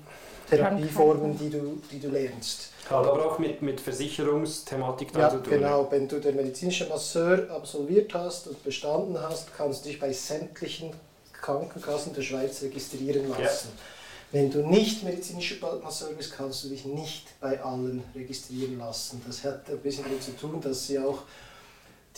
Therapieformen, 0.49 1.38
die 1.38 1.49
du, 1.49 1.81
die 1.91 1.99
du 1.99 2.09
lernst. 2.09 2.69
Hat 2.89 3.05
aber 3.05 3.25
auch 3.25 3.39
mit, 3.39 3.61
mit 3.61 3.79
Versicherungsthematik 3.79 5.15
ja, 5.15 5.29
zu 5.29 5.38
tun. 5.38 5.53
Genau, 5.53 5.88
wenn 5.91 6.07
du 6.07 6.19
den 6.19 6.35
medizinischen 6.35 6.89
Masseur 6.89 7.49
absolviert 7.51 8.13
hast 8.13 8.47
und 8.47 8.63
bestanden 8.63 9.19
hast, 9.19 9.55
kannst 9.55 9.85
du 9.85 9.89
dich 9.89 9.99
bei 9.99 10.11
sämtlichen 10.11 10.91
Krankenkassen 11.33 12.13
der 12.13 12.21
Schweiz 12.21 12.61
registrieren 12.61 13.29
lassen. 13.29 13.69
Ja. 13.75 13.83
Wenn 14.31 14.51
du 14.51 14.67
nicht 14.67 15.03
medizinischer 15.03 15.55
Masseur 15.83 16.09
bist, 16.13 16.35
kannst 16.35 16.63
du 16.63 16.69
dich 16.69 16.85
nicht 16.85 17.27
bei 17.39 17.61
allen 17.63 18.03
registrieren 18.15 18.77
lassen. 18.77 19.21
Das 19.25 19.43
hat 19.43 19.69
ein 19.69 19.79
bisschen 19.79 20.03
damit 20.03 20.21
zu 20.21 20.38
tun, 20.38 20.61
dass 20.61 20.85
sie 20.85 20.99
auch 20.99 21.23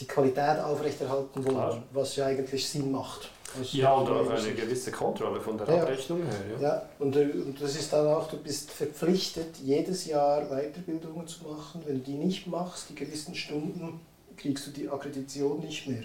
die 0.01 0.07
Qualität 0.07 0.59
aufrechterhalten 0.59 1.45
wollen, 1.45 1.55
Klar. 1.55 1.83
was 1.91 2.15
ja 2.15 2.25
eigentlich 2.25 2.67
Sinn 2.67 2.91
macht. 2.91 3.29
Also 3.57 3.77
ja, 3.77 3.91
und 3.93 4.09
auch 4.09 4.29
eine 4.29 4.53
gewisse 4.53 4.91
Kontrolle 4.91 5.41
von 5.41 5.57
der 5.57 5.67
ja. 5.67 5.81
Abrechnung 5.81 6.23
her. 6.23 6.33
Ja, 6.59 6.67
ja. 6.67 6.85
Und, 6.99 7.15
äh, 7.15 7.25
und 7.25 7.61
das 7.61 7.75
ist 7.75 7.91
dann 7.91 8.07
auch, 8.07 8.29
du 8.29 8.37
bist 8.37 8.71
verpflichtet, 8.71 9.57
jedes 9.61 10.05
Jahr 10.05 10.45
Weiterbildungen 10.49 11.27
zu 11.27 11.43
machen. 11.43 11.81
Wenn 11.85 11.95
du 11.95 12.01
die 12.01 12.17
nicht 12.17 12.47
machst, 12.47 12.89
die 12.89 12.95
gewissen 12.95 13.35
Stunden, 13.35 13.99
kriegst 14.37 14.67
du 14.67 14.71
die 14.71 14.89
Akkreditation 14.89 15.59
nicht 15.59 15.87
mehr. 15.87 16.03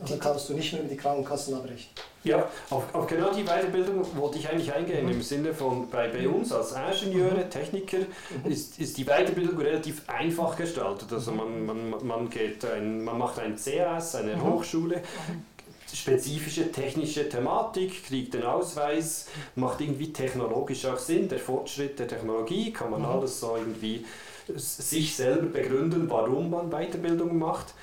Also 0.00 0.16
kannst 0.18 0.48
du 0.48 0.54
nicht 0.54 0.72
mehr 0.72 0.82
mit 0.82 0.90
die 0.90 0.96
Krankenkassen 0.96 1.54
abrechnen. 1.54 1.88
Ja, 2.24 2.48
auf, 2.70 2.92
auf, 2.92 3.06
genau 3.06 3.32
die 3.32 3.44
Weiterbildung 3.44 4.04
wollte 4.16 4.38
ich 4.38 4.48
eigentlich 4.48 4.72
eingehen, 4.72 5.06
mhm. 5.06 5.12
im 5.12 5.22
Sinne 5.22 5.54
von 5.54 5.88
bei, 5.88 6.08
bei 6.08 6.28
uns 6.28 6.50
als 6.52 6.72
Ingenieure, 6.72 7.44
mhm. 7.44 7.50
Techniker, 7.50 7.98
mhm. 7.98 8.50
ist, 8.50 8.80
ist 8.80 8.98
die 8.98 9.04
Weiterbildung 9.04 9.56
relativ 9.58 10.02
einfach 10.08 10.56
gestaltet. 10.56 11.12
Also 11.12 11.30
man, 11.30 11.64
man, 11.64 11.94
man, 12.04 12.28
geht 12.28 12.64
ein, 12.64 13.04
man 13.04 13.16
macht 13.16 13.38
ein 13.38 13.54
CAS, 13.56 14.16
eine 14.16 14.34
mhm. 14.36 14.42
Hochschule, 14.42 15.02
spezifische 15.94 16.72
technische 16.72 17.28
Thematik, 17.28 18.04
kriegt 18.04 18.34
den 18.34 18.42
Ausweis, 18.42 19.28
macht 19.54 19.80
irgendwie 19.80 20.12
technologisch 20.12 20.84
auch 20.86 20.98
Sinn, 20.98 21.28
der 21.28 21.38
Fortschritt 21.38 21.98
der 21.98 22.08
Technologie, 22.08 22.72
kann 22.72 22.90
man 22.90 23.02
mhm. 23.02 23.06
alles 23.06 23.38
so 23.38 23.56
irgendwie 23.56 24.04
sich 24.54 25.14
selber 25.14 25.46
begründen, 25.46 26.08
warum 26.08 26.50
man 26.50 26.70
Weiterbildung 26.70 27.38
macht. 27.38 27.74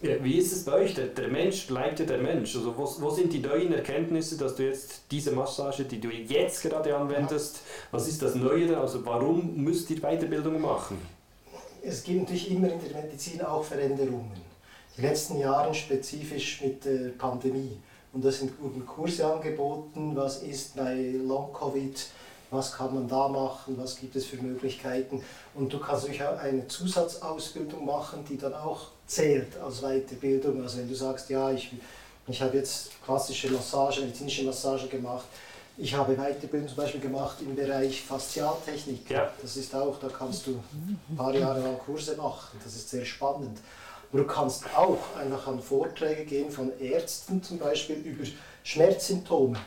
Wie 0.00 0.38
ist 0.38 0.52
es 0.52 0.64
bei 0.64 0.74
euch? 0.74 0.94
Der, 0.94 1.06
der 1.06 1.26
Mensch 1.26 1.66
bleibt 1.66 1.98
ja 1.98 2.06
der 2.06 2.18
Mensch. 2.18 2.54
Also 2.54 2.76
wo, 2.76 2.88
wo, 3.00 3.10
sind 3.10 3.32
die 3.32 3.40
neuen 3.40 3.72
Erkenntnisse, 3.72 4.36
dass 4.36 4.54
du 4.54 4.64
jetzt 4.64 5.02
diese 5.10 5.32
Massage, 5.32 5.84
die 5.84 6.00
du 6.00 6.08
jetzt 6.08 6.62
gerade 6.62 6.96
anwendest, 6.96 7.60
was 7.90 8.06
ist 8.06 8.22
das 8.22 8.36
Neue? 8.36 8.78
Also 8.78 9.04
warum 9.04 9.56
müsst 9.56 9.90
ihr 9.90 10.00
Weiterbildung 10.00 10.60
machen? 10.60 10.98
Es 11.82 12.04
gibt 12.04 12.20
natürlich 12.20 12.50
immer 12.50 12.72
in 12.72 12.78
der 12.80 13.02
Medizin 13.02 13.42
auch 13.42 13.64
Veränderungen. 13.64 14.40
Die 14.96 15.02
letzten 15.02 15.38
Jahre 15.38 15.74
spezifisch 15.74 16.60
mit 16.62 16.84
der 16.84 17.10
Pandemie. 17.18 17.76
Und 18.12 18.24
da 18.24 18.30
sind 18.30 18.52
Kurse 18.86 19.26
angeboten, 19.26 20.12
was 20.14 20.42
ist 20.42 20.76
bei 20.76 21.14
Long-Covid, 21.26 22.06
was 22.50 22.72
kann 22.72 22.94
man 22.94 23.08
da 23.08 23.28
machen, 23.28 23.76
was 23.76 23.98
gibt 23.98 24.14
es 24.14 24.26
für 24.26 24.36
Möglichkeiten. 24.36 25.22
Und 25.54 25.72
du 25.72 25.78
kannst 25.80 26.02
natürlich 26.02 26.24
auch 26.24 26.38
eine 26.38 26.66
Zusatzausbildung 26.68 27.84
machen, 27.84 28.24
die 28.28 28.38
dann 28.38 28.54
auch 28.54 28.88
zählt 29.08 29.58
als 29.58 29.80
Weiterbildung. 29.80 30.62
Also 30.62 30.78
wenn 30.78 30.88
du 30.88 30.94
sagst, 30.94 31.28
ja, 31.30 31.50
ich, 31.50 31.72
ich 32.28 32.40
habe 32.40 32.56
jetzt 32.56 32.90
klassische 33.04 33.50
Massage, 33.50 34.02
medizinische 34.02 34.44
Massage 34.44 34.86
gemacht, 34.86 35.26
ich 35.80 35.94
habe 35.94 36.14
Weiterbildung 36.14 36.68
zum 36.68 36.76
Beispiel 36.76 37.00
gemacht 37.00 37.38
im 37.40 37.54
Bereich 37.54 38.02
Faszialtechnik. 38.02 39.10
Ja. 39.10 39.32
Das 39.40 39.56
ist 39.56 39.74
auch, 39.74 39.98
da 39.98 40.08
kannst 40.08 40.46
du 40.46 40.60
ein 41.10 41.16
paar 41.16 41.34
Jahre 41.34 41.60
lang 41.60 41.78
Kurse 41.78 42.16
machen. 42.16 42.58
Das 42.62 42.74
ist 42.74 42.90
sehr 42.90 43.04
spannend. 43.04 43.58
Aber 44.10 44.22
du 44.22 44.26
kannst 44.26 44.64
auch 44.76 44.98
einfach 45.16 45.46
an 45.46 45.60
Vorträge 45.60 46.24
gehen 46.24 46.50
von 46.50 46.72
Ärzten 46.80 47.42
zum 47.42 47.58
Beispiel 47.58 47.96
über 47.96 48.24
Schmerzsymptome. 48.64 49.58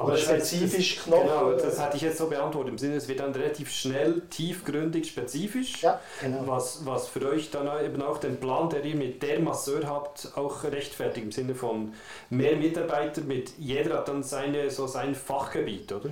Aber 0.00 0.16
spezifisch 0.16 0.96
das, 0.96 1.04
Knochen. 1.04 1.28
Genau, 1.28 1.52
das 1.52 1.78
hatte 1.78 1.96
ich 1.96 2.02
jetzt 2.02 2.18
so 2.18 2.26
beantwortet. 2.26 2.72
Im 2.72 2.78
Sinne, 2.78 2.96
es 2.96 3.08
wird 3.08 3.20
dann 3.20 3.32
relativ 3.32 3.70
schnell, 3.70 4.22
tiefgründig, 4.30 5.08
spezifisch. 5.08 5.82
Ja, 5.82 6.00
genau. 6.20 6.42
Was, 6.46 6.84
was 6.84 7.08
für 7.08 7.28
euch 7.28 7.50
dann 7.50 7.68
eben 7.84 8.00
auch 8.02 8.18
den 8.18 8.38
Plan, 8.38 8.68
der 8.70 8.84
ihr 8.84 8.96
mit 8.96 9.22
der 9.22 9.40
Masseur 9.40 9.86
habt, 9.86 10.32
auch 10.36 10.64
rechtfertigt. 10.64 11.26
Im 11.26 11.32
Sinne 11.32 11.54
von 11.54 11.94
mehr 12.30 12.56
Mitarbeiter, 12.56 13.22
mit 13.22 13.52
jeder 13.58 13.98
hat 13.98 14.08
dann 14.08 14.22
seine, 14.22 14.70
so 14.70 14.86
sein 14.86 15.14
Fachgebiet, 15.14 15.92
oder? 15.92 16.10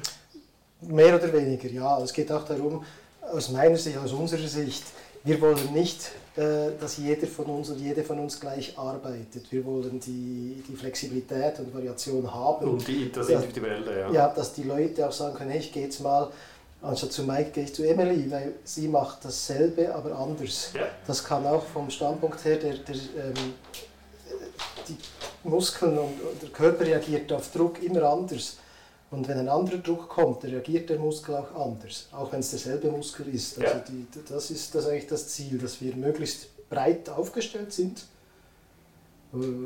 Mehr 0.80 1.16
oder 1.16 1.32
weniger, 1.32 1.68
ja. 1.68 2.00
Es 2.00 2.12
geht 2.12 2.30
auch 2.30 2.44
darum, 2.44 2.84
aus 3.32 3.50
meiner 3.50 3.76
Sicht, 3.76 3.98
aus 3.98 4.12
unserer 4.12 4.46
Sicht, 4.46 4.84
wir 5.28 5.40
wollen 5.40 5.72
nicht 5.72 6.10
äh, 6.38 6.78
dass 6.80 6.98
jeder 6.98 7.26
von 7.26 7.46
uns 7.46 7.68
und 7.68 7.80
jede 7.80 8.04
von 8.04 8.20
uns 8.20 8.38
gleich 8.38 8.78
arbeitet. 8.78 9.50
Wir 9.50 9.64
wollen 9.64 9.98
die, 9.98 10.62
die 10.68 10.76
Flexibilität 10.76 11.58
und 11.58 11.74
Variation 11.74 12.32
haben. 12.32 12.70
Und 12.70 12.86
die, 12.86 13.10
das 13.10 13.28
Individuelle, 13.28 14.00
ja. 14.02 14.12
Ja, 14.12 14.28
dass 14.28 14.52
die 14.52 14.62
Leute 14.62 15.08
auch 15.08 15.10
sagen 15.10 15.34
können, 15.34 15.50
hey, 15.50 15.58
ich 15.58 15.72
gehe 15.72 15.82
jetzt 15.82 16.00
mal, 16.00 16.30
anstatt 16.80 17.10
zu 17.10 17.24
Mike 17.24 17.50
gehe 17.50 17.64
ich 17.64 17.74
zu 17.74 17.82
Emily, 17.82 18.30
weil 18.30 18.52
sie 18.62 18.86
macht 18.86 19.24
dasselbe, 19.24 19.92
aber 19.92 20.16
anders. 20.16 20.70
Ja. 20.74 20.86
Das 21.08 21.24
kann 21.24 21.44
auch 21.44 21.64
vom 21.64 21.90
Standpunkt 21.90 22.44
her, 22.44 22.56
der, 22.56 22.74
der 22.74 22.94
ähm, 22.94 23.54
die 24.88 24.96
Muskeln 25.42 25.98
und 25.98 26.14
der 26.40 26.50
Körper 26.50 26.86
reagiert 26.86 27.32
auf 27.32 27.50
Druck 27.50 27.82
immer 27.82 28.04
anders. 28.04 28.58
Und 29.10 29.26
wenn 29.26 29.38
ein 29.38 29.48
anderer 29.48 29.78
Druck 29.78 30.08
kommt, 30.08 30.44
reagiert 30.44 30.90
der 30.90 30.98
Muskel 30.98 31.36
auch 31.36 31.54
anders, 31.54 32.08
auch 32.12 32.30
wenn 32.30 32.40
es 32.40 32.50
derselbe 32.50 32.90
Muskel 32.90 33.28
ist. 33.34 33.58
Also 33.58 33.78
ja. 33.78 33.84
die, 33.88 34.06
das 34.28 34.50
ist 34.50 34.74
das 34.74 34.86
eigentlich 34.86 35.06
das 35.06 35.28
Ziel, 35.28 35.58
dass 35.58 35.80
wir 35.80 35.96
möglichst 35.96 36.48
breit 36.68 37.08
aufgestellt 37.08 37.72
sind. 37.72 38.04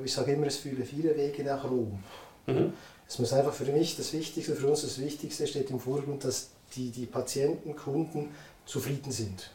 Ich 0.04 0.12
sage 0.12 0.32
immer, 0.32 0.46
es 0.46 0.58
fühle 0.58 0.84
viele 0.84 1.16
Wege 1.16 1.42
nach 1.42 1.64
Rom. 1.64 1.98
Mhm. 2.46 2.72
Es 3.08 3.18
muss 3.18 3.32
einfach 3.32 3.52
für 3.52 3.64
mich 3.64 3.96
das 3.96 4.12
Wichtigste, 4.12 4.54
für 4.54 4.68
uns 4.68 4.82
das 4.82 4.98
Wichtigste 5.00 5.46
steht 5.46 5.70
im 5.70 5.80
Vordergrund, 5.80 6.24
dass 6.24 6.50
die, 6.76 6.90
die 6.90 7.06
Patienten, 7.06 7.76
Kunden 7.76 8.30
zufrieden 8.64 9.12
sind. 9.12 9.50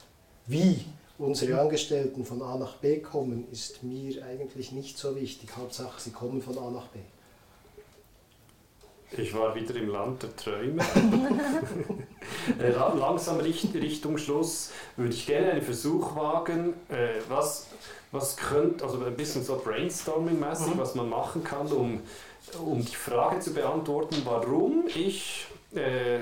Wie 0.45 0.85
unsere 1.17 1.59
Angestellten 1.59 2.25
von 2.25 2.41
A 2.41 2.57
nach 2.57 2.75
B 2.75 2.99
kommen, 2.99 3.47
ist 3.51 3.83
mir 3.83 4.23
eigentlich 4.25 4.71
nicht 4.71 4.97
so 4.97 5.15
wichtig. 5.15 5.55
Hauptsache, 5.55 5.99
sie 5.99 6.11
kommen 6.11 6.41
von 6.41 6.57
A 6.57 6.69
nach 6.69 6.87
B. 6.87 6.99
Ich 9.11 9.33
war 9.33 9.55
wieder 9.55 9.75
im 9.75 9.89
Land 9.89 10.23
der 10.23 10.35
Träume. 10.35 10.83
Äh, 12.59 12.71
langsam 12.71 13.39
Richtung 13.39 14.17
Schluss 14.17 14.71
würde 14.95 15.13
ich 15.13 15.25
gerne 15.25 15.51
einen 15.51 15.61
Versuch 15.61 16.15
wagen, 16.15 16.73
äh, 16.89 17.19
was, 17.29 17.67
was 18.11 18.37
könnte, 18.37 18.85
also 18.85 19.03
ein 19.03 19.15
bisschen 19.15 19.43
so 19.43 19.55
Brainstorming-mäßig, 19.57 20.75
mhm. 20.75 20.77
was 20.77 20.95
man 20.95 21.09
machen 21.09 21.43
kann, 21.43 21.67
um, 21.67 22.01
um 22.65 22.83
die 22.83 22.95
Frage 22.95 23.39
zu 23.39 23.53
beantworten, 23.53 24.21
warum 24.23 24.85
ich 24.87 25.47
äh, 25.75 26.19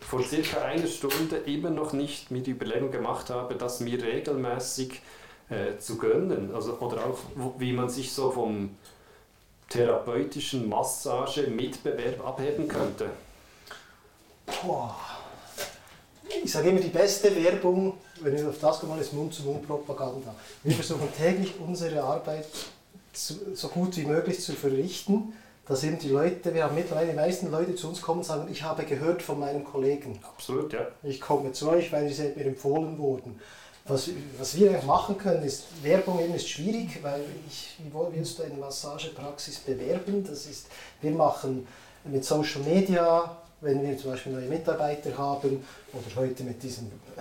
vor 0.00 0.22
circa 0.22 0.62
einer 0.62 0.86
Stunde 0.86 1.36
immer 1.46 1.70
noch 1.70 1.92
nicht 1.92 2.30
mir 2.30 2.42
die 2.42 2.50
Überlegung 2.50 2.90
gemacht 2.90 3.30
habe, 3.30 3.54
das 3.54 3.80
mir 3.80 4.02
regelmäßig 4.02 5.00
äh, 5.48 5.78
zu 5.78 5.96
gönnen. 5.96 6.54
Also, 6.54 6.78
oder 6.78 7.06
auch, 7.06 7.18
wie 7.58 7.72
man 7.72 7.88
sich 7.88 8.12
so 8.12 8.30
vom 8.30 8.76
therapeutischen 9.74 10.68
Massage-Mitbewerb 10.68 12.24
abheben 12.24 12.68
könnte? 12.68 13.10
Boah. 14.46 14.94
Ich 16.42 16.52
sage 16.52 16.70
immer, 16.70 16.80
die 16.80 16.88
beste 16.88 17.34
Werbung, 17.42 17.94
wenn 18.20 18.36
wir 18.36 18.48
auf 18.48 18.58
das 18.60 18.80
kommen, 18.80 19.00
ist 19.00 19.12
Mund-zu-Mund-Propaganda. 19.12 20.34
Wir 20.62 20.74
versuchen 20.74 21.08
täglich 21.16 21.54
unsere 21.58 22.02
Arbeit 22.02 22.46
so 23.12 23.68
gut 23.68 23.96
wie 23.96 24.04
möglich 24.04 24.40
zu 24.40 24.52
verrichten, 24.52 25.34
dass 25.66 25.82
eben 25.84 25.98
die 25.98 26.08
Leute, 26.08 26.52
wir 26.52 26.64
haben 26.64 26.74
mittlerweile 26.74 27.10
die 27.10 27.16
meisten 27.16 27.50
Leute 27.50 27.74
zu 27.74 27.88
uns 27.88 28.02
kommen 28.02 28.20
und 28.20 28.24
sagen, 28.24 28.48
ich 28.50 28.62
habe 28.62 28.84
gehört 28.84 29.22
von 29.22 29.38
meinem 29.40 29.64
Kollegen. 29.64 30.18
Absolut, 30.22 30.72
ja. 30.72 30.86
Ich 31.02 31.20
komme 31.20 31.52
zu 31.52 31.70
euch, 31.70 31.90
weil 31.92 32.10
sie 32.10 32.32
mir 32.36 32.44
empfohlen 32.44 32.98
wurden. 32.98 33.40
Was, 33.86 34.08
was 34.38 34.56
wir 34.56 34.80
machen 34.82 35.18
können, 35.18 35.42
ist, 35.42 35.64
Werbung 35.82 36.18
eben 36.18 36.34
ist 36.34 36.48
schwierig, 36.48 37.02
weil 37.02 37.20
ich, 37.46 37.76
wie 37.80 37.92
willst 38.16 38.38
du 38.38 38.42
eine 38.42 38.54
Massagepraxis 38.54 39.58
bewerben? 39.58 40.24
Das 40.24 40.46
ist, 40.46 40.68
wir 41.02 41.10
machen 41.10 41.66
mit 42.04 42.24
Social 42.24 42.62
Media, 42.62 43.36
wenn 43.60 43.82
wir 43.82 43.98
zum 43.98 44.12
Beispiel 44.12 44.32
neue 44.32 44.48
Mitarbeiter 44.48 45.16
haben 45.18 45.62
oder 45.92 46.16
heute 46.16 46.44
mit 46.44 46.62
diesem 46.62 46.86
äh, 47.16 47.20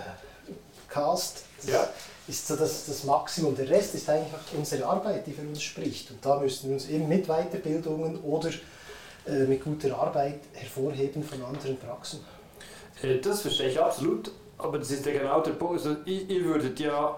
Cast, 0.88 1.43
das 1.58 1.70
ja. 1.70 1.89
ist 2.29 2.48
so 2.48 2.55
das, 2.55 2.86
das 2.86 3.03
Maximum. 3.03 3.55
Der 3.58 3.70
Rest 3.70 3.96
ist 3.96 4.10
eigentlich 4.10 4.32
unsere 4.58 4.86
Arbeit, 4.86 5.27
die 5.27 5.34
für 5.34 5.41
uns 5.41 5.62
spricht. 5.62 6.12
Und 6.12 6.25
da 6.25 6.39
müssen 6.39 6.67
wir 6.67 6.75
uns 6.75 6.88
eben 6.88 7.10
mit 7.10 7.27
Weiterbildungen 7.27 8.22
oder 8.22 8.51
äh, 9.27 9.46
mit 9.46 9.63
guter 9.63 9.98
Arbeit 9.98 10.39
hervorheben 10.53 11.24
von 11.24 11.43
anderen 11.43 11.77
Praxen. 11.77 12.22
Äh, 13.01 13.20
das 13.20 13.41
verstehe 13.41 13.70
ich 13.70 13.79
absolut. 13.82 14.32
Aber 14.57 14.77
das 14.77 14.91
ist 14.91 15.05
ja 15.05 15.13
genau 15.13 15.41
der 15.41 15.51
Punkt. 15.51 15.74
Also, 15.74 15.98
ihr, 16.05 16.43
würdet 16.45 16.79
ja 16.79 17.17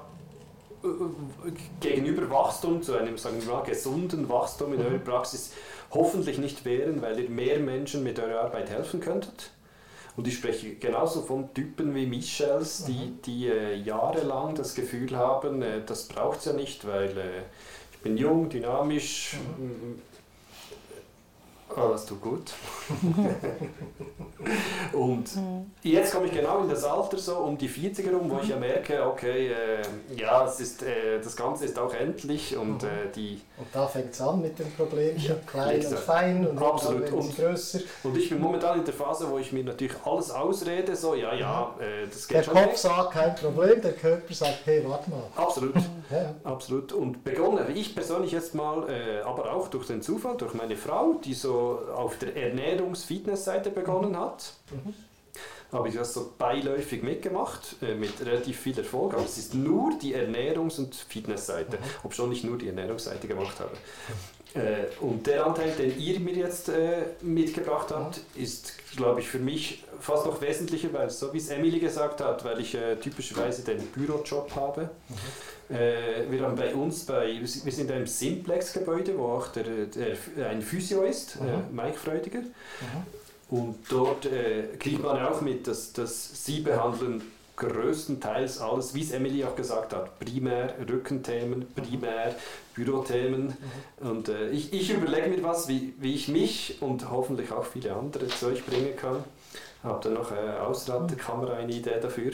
gegenüber 1.79 2.29
Wachstum, 2.29 2.81
zu 2.81 2.93
einem 2.93 3.17
sagen 3.17 3.37
wir 3.43 3.53
mal, 3.53 3.63
gesunden 3.63 4.29
Wachstum 4.29 4.73
in 4.73 4.79
mhm. 4.79 4.85
eurer 4.85 4.97
Praxis 4.99 5.51
hoffentlich 5.91 6.37
nicht 6.37 6.65
wehren, 6.65 7.01
weil 7.01 7.19
ihr 7.19 7.29
mehr 7.29 7.59
Menschen 7.59 8.03
mit 8.03 8.19
eurer 8.19 8.41
Arbeit 8.41 8.69
helfen 8.69 8.99
könntet. 8.99 9.51
Und 10.17 10.27
ich 10.27 10.35
spreche 10.35 10.75
genauso 10.75 11.21
von 11.21 11.53
Typen 11.53 11.93
wie 11.93 12.05
Michels, 12.05 12.85
die, 12.85 12.93
mhm. 12.93 13.21
die 13.25 13.47
äh, 13.47 13.75
jahrelang 13.75 14.55
das 14.55 14.75
Gefühl 14.75 15.15
haben, 15.15 15.61
äh, 15.61 15.81
das 15.85 16.07
braucht 16.07 16.39
es 16.39 16.45
ja 16.45 16.53
nicht, 16.53 16.87
weil 16.87 17.17
äh, 17.17 17.41
bin 18.03 18.17
jung, 18.17 18.49
dynamisch, 18.49 19.35
mhm. 19.57 20.01
Alles 21.77 22.05
tut 22.05 22.21
gut. 22.21 22.53
und 24.93 25.35
mhm. 25.35 25.71
jetzt 25.81 26.13
komme 26.13 26.27
ich 26.27 26.33
genau 26.33 26.61
in 26.61 26.69
das 26.69 26.83
Alter 26.83 27.17
so 27.17 27.37
um 27.37 27.57
die 27.57 27.69
40er 27.69 28.11
rum, 28.11 28.29
wo 28.29 28.39
ich 28.41 28.49
ja 28.49 28.57
merke, 28.57 29.05
okay, 29.05 29.47
äh, 29.47 29.81
ja, 30.15 30.45
es 30.45 30.59
ist, 30.59 30.83
äh, 30.83 31.19
das 31.21 31.35
Ganze 31.35 31.65
ist 31.65 31.77
auch 31.79 31.93
endlich 31.93 32.55
und 32.55 32.83
mhm. 32.83 32.87
äh, 32.87 33.11
die... 33.15 33.41
Und 33.57 33.67
da 33.73 33.87
fängt 33.87 34.13
es 34.13 34.21
an 34.21 34.41
mit 34.41 34.59
dem 34.59 34.71
Problem, 34.71 35.17
ja, 35.17 35.35
klein 35.45 35.85
und 35.85 35.99
fein 35.99 36.47
und 36.47 36.57
absolut 36.57 37.11
und 37.11 37.35
größer. 37.35 37.79
Und 38.03 38.17
ich 38.17 38.29
bin 38.29 38.39
momentan 38.39 38.79
in 38.79 38.85
der 38.85 38.93
Phase, 38.93 39.29
wo 39.29 39.37
ich 39.37 39.51
mir 39.51 39.63
natürlich 39.63 39.95
alles 40.05 40.31
ausrede, 40.31 40.95
so, 40.95 41.15
ja, 41.15 41.33
ja, 41.33 41.73
mhm. 41.75 41.83
äh, 41.83 42.07
das 42.07 42.27
geht 42.27 42.37
der 42.37 42.43
schon 42.43 42.53
Der 42.53 42.63
Kopf 42.63 42.73
weg. 42.73 42.79
sagt 42.79 43.11
kein 43.11 43.35
Problem, 43.35 43.81
der 43.81 43.93
Körper 43.93 44.33
sagt, 44.33 44.59
hey, 44.65 44.83
warte 44.87 45.09
mal. 45.09 45.23
Absolut, 45.35 45.75
ja. 46.11 46.35
absolut. 46.43 46.93
Und 46.93 47.23
begonnen, 47.23 47.65
ich 47.73 47.95
persönlich 47.95 48.31
jetzt 48.31 48.55
mal, 48.55 48.87
äh, 48.89 49.21
aber 49.21 49.53
auch 49.53 49.67
durch 49.69 49.87
den 49.87 50.01
Zufall, 50.01 50.37
durch 50.37 50.53
meine 50.53 50.75
Frau, 50.75 51.15
die 51.23 51.33
so 51.33 51.64
auf 51.65 52.17
der 52.17 52.35
Ernährungs-Fitness-Seite 52.35 53.71
begonnen 53.71 54.17
hat. 54.17 54.53
Mhm. 54.71 54.93
Habe 55.71 55.89
ich 55.89 55.95
das 55.95 56.13
so 56.13 56.31
beiläufig 56.37 57.03
mitgemacht, 57.03 57.75
äh, 57.81 57.95
mit 57.95 58.25
relativ 58.25 58.59
viel 58.59 58.77
Erfolg. 58.77 59.13
Aber 59.13 59.25
es 59.25 59.37
ist 59.37 59.53
nur 59.53 59.97
die 59.99 60.15
Ernährungs- 60.15 60.77
und 60.77 60.95
Fitnessseite, 60.95 61.77
mhm. 61.77 61.83
ob 62.03 62.13
schon 62.13 62.29
nicht 62.29 62.43
nur 62.43 62.57
die 62.57 62.67
Ernährungsseite 62.67 63.27
gemacht 63.27 63.59
habe. 63.59 63.71
Äh, 64.55 64.85
und 65.03 65.27
der 65.27 65.45
Anteil, 65.45 65.71
den 65.71 65.99
ihr 65.99 66.19
mir 66.19 66.33
jetzt 66.33 66.69
äh, 66.69 67.03
mitgebracht 67.21 67.87
habt, 67.91 68.21
ist, 68.35 68.73
glaube 68.95 69.19
ich, 69.19 69.27
für 69.27 69.39
mich 69.39 69.83
fast 69.99 70.25
noch 70.25 70.41
wesentlicher, 70.41 70.93
weil 70.93 71.09
so 71.09 71.33
wie 71.33 71.37
es 71.37 71.49
Emily 71.49 71.79
gesagt 71.79 72.21
hat, 72.21 72.45
weil 72.45 72.61
ich 72.61 72.73
äh, 72.73 72.95
typischerweise 72.95 73.63
den 73.63 73.85
Bürojob 73.87 74.55
habe. 74.55 74.89
Mhm. 75.09 75.75
Äh, 75.75 76.31
wir 76.31 76.41
haben 76.41 76.55
bei 76.55 76.73
uns, 76.73 77.05
bei, 77.05 77.37
wir 77.41 77.47
sind 77.47 77.89
in 77.89 77.95
einem 77.95 78.07
Simplex-Gebäude, 78.07 79.17
wo 79.17 79.25
auch 79.25 79.47
der, 79.49 79.63
der, 79.63 80.49
ein 80.49 80.61
Physio 80.61 81.03
ist, 81.03 81.41
mhm. 81.41 81.47
Äh, 81.47 81.83
Mike 81.83 81.97
Freudiger. 81.97 82.39
Mhm. 82.39 83.57
Und 83.57 83.75
dort 83.89 84.25
äh, 84.25 84.63
kriegt 84.79 85.03
man 85.03 85.21
auch 85.23 85.41
mit, 85.41 85.67
dass, 85.67 85.91
dass 85.91 86.45
sie 86.45 86.61
behandeln 86.61 87.21
größtenteils 87.55 88.59
alles, 88.59 88.93
wie 88.93 89.01
es 89.01 89.11
Emily 89.11 89.43
auch 89.43 89.55
gesagt 89.55 89.93
hat, 89.93 90.19
primär 90.19 90.75
Rückenthemen, 90.87 91.67
primär 91.73 92.35
Bürothemen. 92.73 93.47
Mhm. 94.01 94.07
Und 94.07 94.29
äh, 94.29 94.49
ich, 94.49 94.73
ich 94.73 94.91
überlege 94.91 95.29
mir 95.29 95.43
was, 95.43 95.67
wie, 95.67 95.93
wie 95.99 96.13
ich 96.13 96.27
mich 96.27 96.77
und 96.81 97.09
hoffentlich 97.09 97.51
auch 97.51 97.65
viele 97.65 97.95
andere 97.95 98.27
Zeug 98.27 98.65
bringen 98.65 98.95
kann. 98.95 99.23
Habe 99.83 100.03
dann 100.03 100.13
noch 100.13 100.31
äh, 100.31 100.57
außerhalb 100.59 101.07
der 101.07 101.17
Kamera 101.17 101.53
eine 101.53 101.71
Idee 101.71 101.99
dafür. 102.01 102.31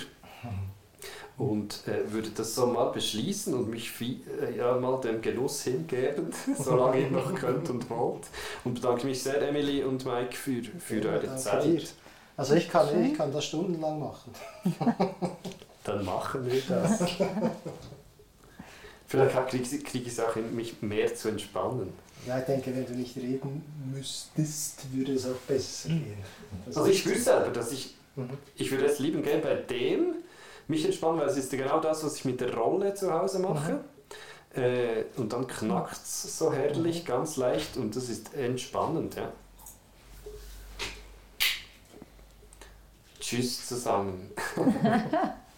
Und 1.37 1.87
äh, 1.87 2.11
würde 2.11 2.29
das 2.35 2.53
so 2.53 2.67
mal 2.67 2.91
beschließen 2.91 3.53
und 3.53 3.69
mich 3.69 3.89
viel, 3.89 4.21
äh, 4.41 4.57
ja, 4.57 4.77
mal 4.77 5.01
dem 5.01 5.21
Genuss 5.21 5.63
hingeben, 5.63 6.27
solange 6.57 7.01
ihr 7.01 7.09
noch 7.09 7.33
könnt 7.33 7.69
und 7.69 7.89
wollt. 7.89 8.27
Und 8.63 8.75
bedanke 8.75 9.07
mich 9.07 9.23
sehr, 9.23 9.41
Emily 9.41 9.83
und 9.83 10.05
Mike, 10.05 10.35
für, 10.35 10.61
für 10.63 11.03
eure 11.09 11.35
Zeit. 11.37 11.93
Also 12.37 12.55
ich 12.55 12.69
kann, 12.69 13.03
ich 13.03 13.17
kann 13.17 13.31
das 13.31 13.45
stundenlang 13.45 13.99
machen. 13.99 14.31
Dann 15.83 16.05
machen 16.05 16.45
wir 16.45 16.61
das. 16.67 17.01
Vielleicht 19.07 19.49
kriege 19.49 19.79
krieg 19.83 20.07
ich 20.07 20.13
es 20.13 20.19
auch 20.19 20.35
in 20.37 20.55
mich 20.55 20.81
mehr 20.81 21.13
zu 21.13 21.29
entspannen. 21.29 21.91
Ja, 22.25 22.39
ich 22.39 22.45
denke, 22.45 22.73
wenn 22.73 22.85
du 22.85 22.93
nicht 22.93 23.17
reden 23.17 23.63
müsstest, 23.93 24.93
würde 24.93 25.13
es 25.13 25.25
auch 25.25 25.35
besser 25.47 25.89
gehen. 25.89 26.23
Das 26.65 26.77
also 26.77 26.89
ich 26.89 26.99
spüre 26.99 27.17
selber, 27.17 27.49
dass 27.49 27.71
ich, 27.71 27.95
mhm. 28.15 28.29
ich 28.55 28.71
würde 28.71 28.85
es 28.85 28.99
lieben 28.99 29.23
gern 29.23 29.41
bei 29.41 29.55
dem 29.55 30.15
mich 30.67 30.85
entspannen, 30.85 31.19
weil 31.19 31.27
es 31.27 31.37
ist 31.37 31.51
genau 31.51 31.79
das, 31.79 32.05
was 32.05 32.15
ich 32.15 32.25
mit 32.25 32.39
der 32.39 32.55
Rolle 32.55 32.93
zu 32.93 33.11
Hause 33.11 33.39
mache. 33.39 33.73
Mhm. 33.73 34.61
Äh, 34.61 35.05
und 35.17 35.33
dann 35.33 35.47
knackt 35.47 36.03
es 36.03 36.37
so 36.37 36.53
herrlich, 36.53 37.03
mhm. 37.03 37.07
ganz 37.07 37.37
leicht 37.37 37.77
und 37.77 37.95
das 37.95 38.07
ist 38.07 38.33
entspannend. 38.33 39.15
Ja. 39.15 39.31
Tschüss 43.31 43.65
zusammen. 43.65 44.29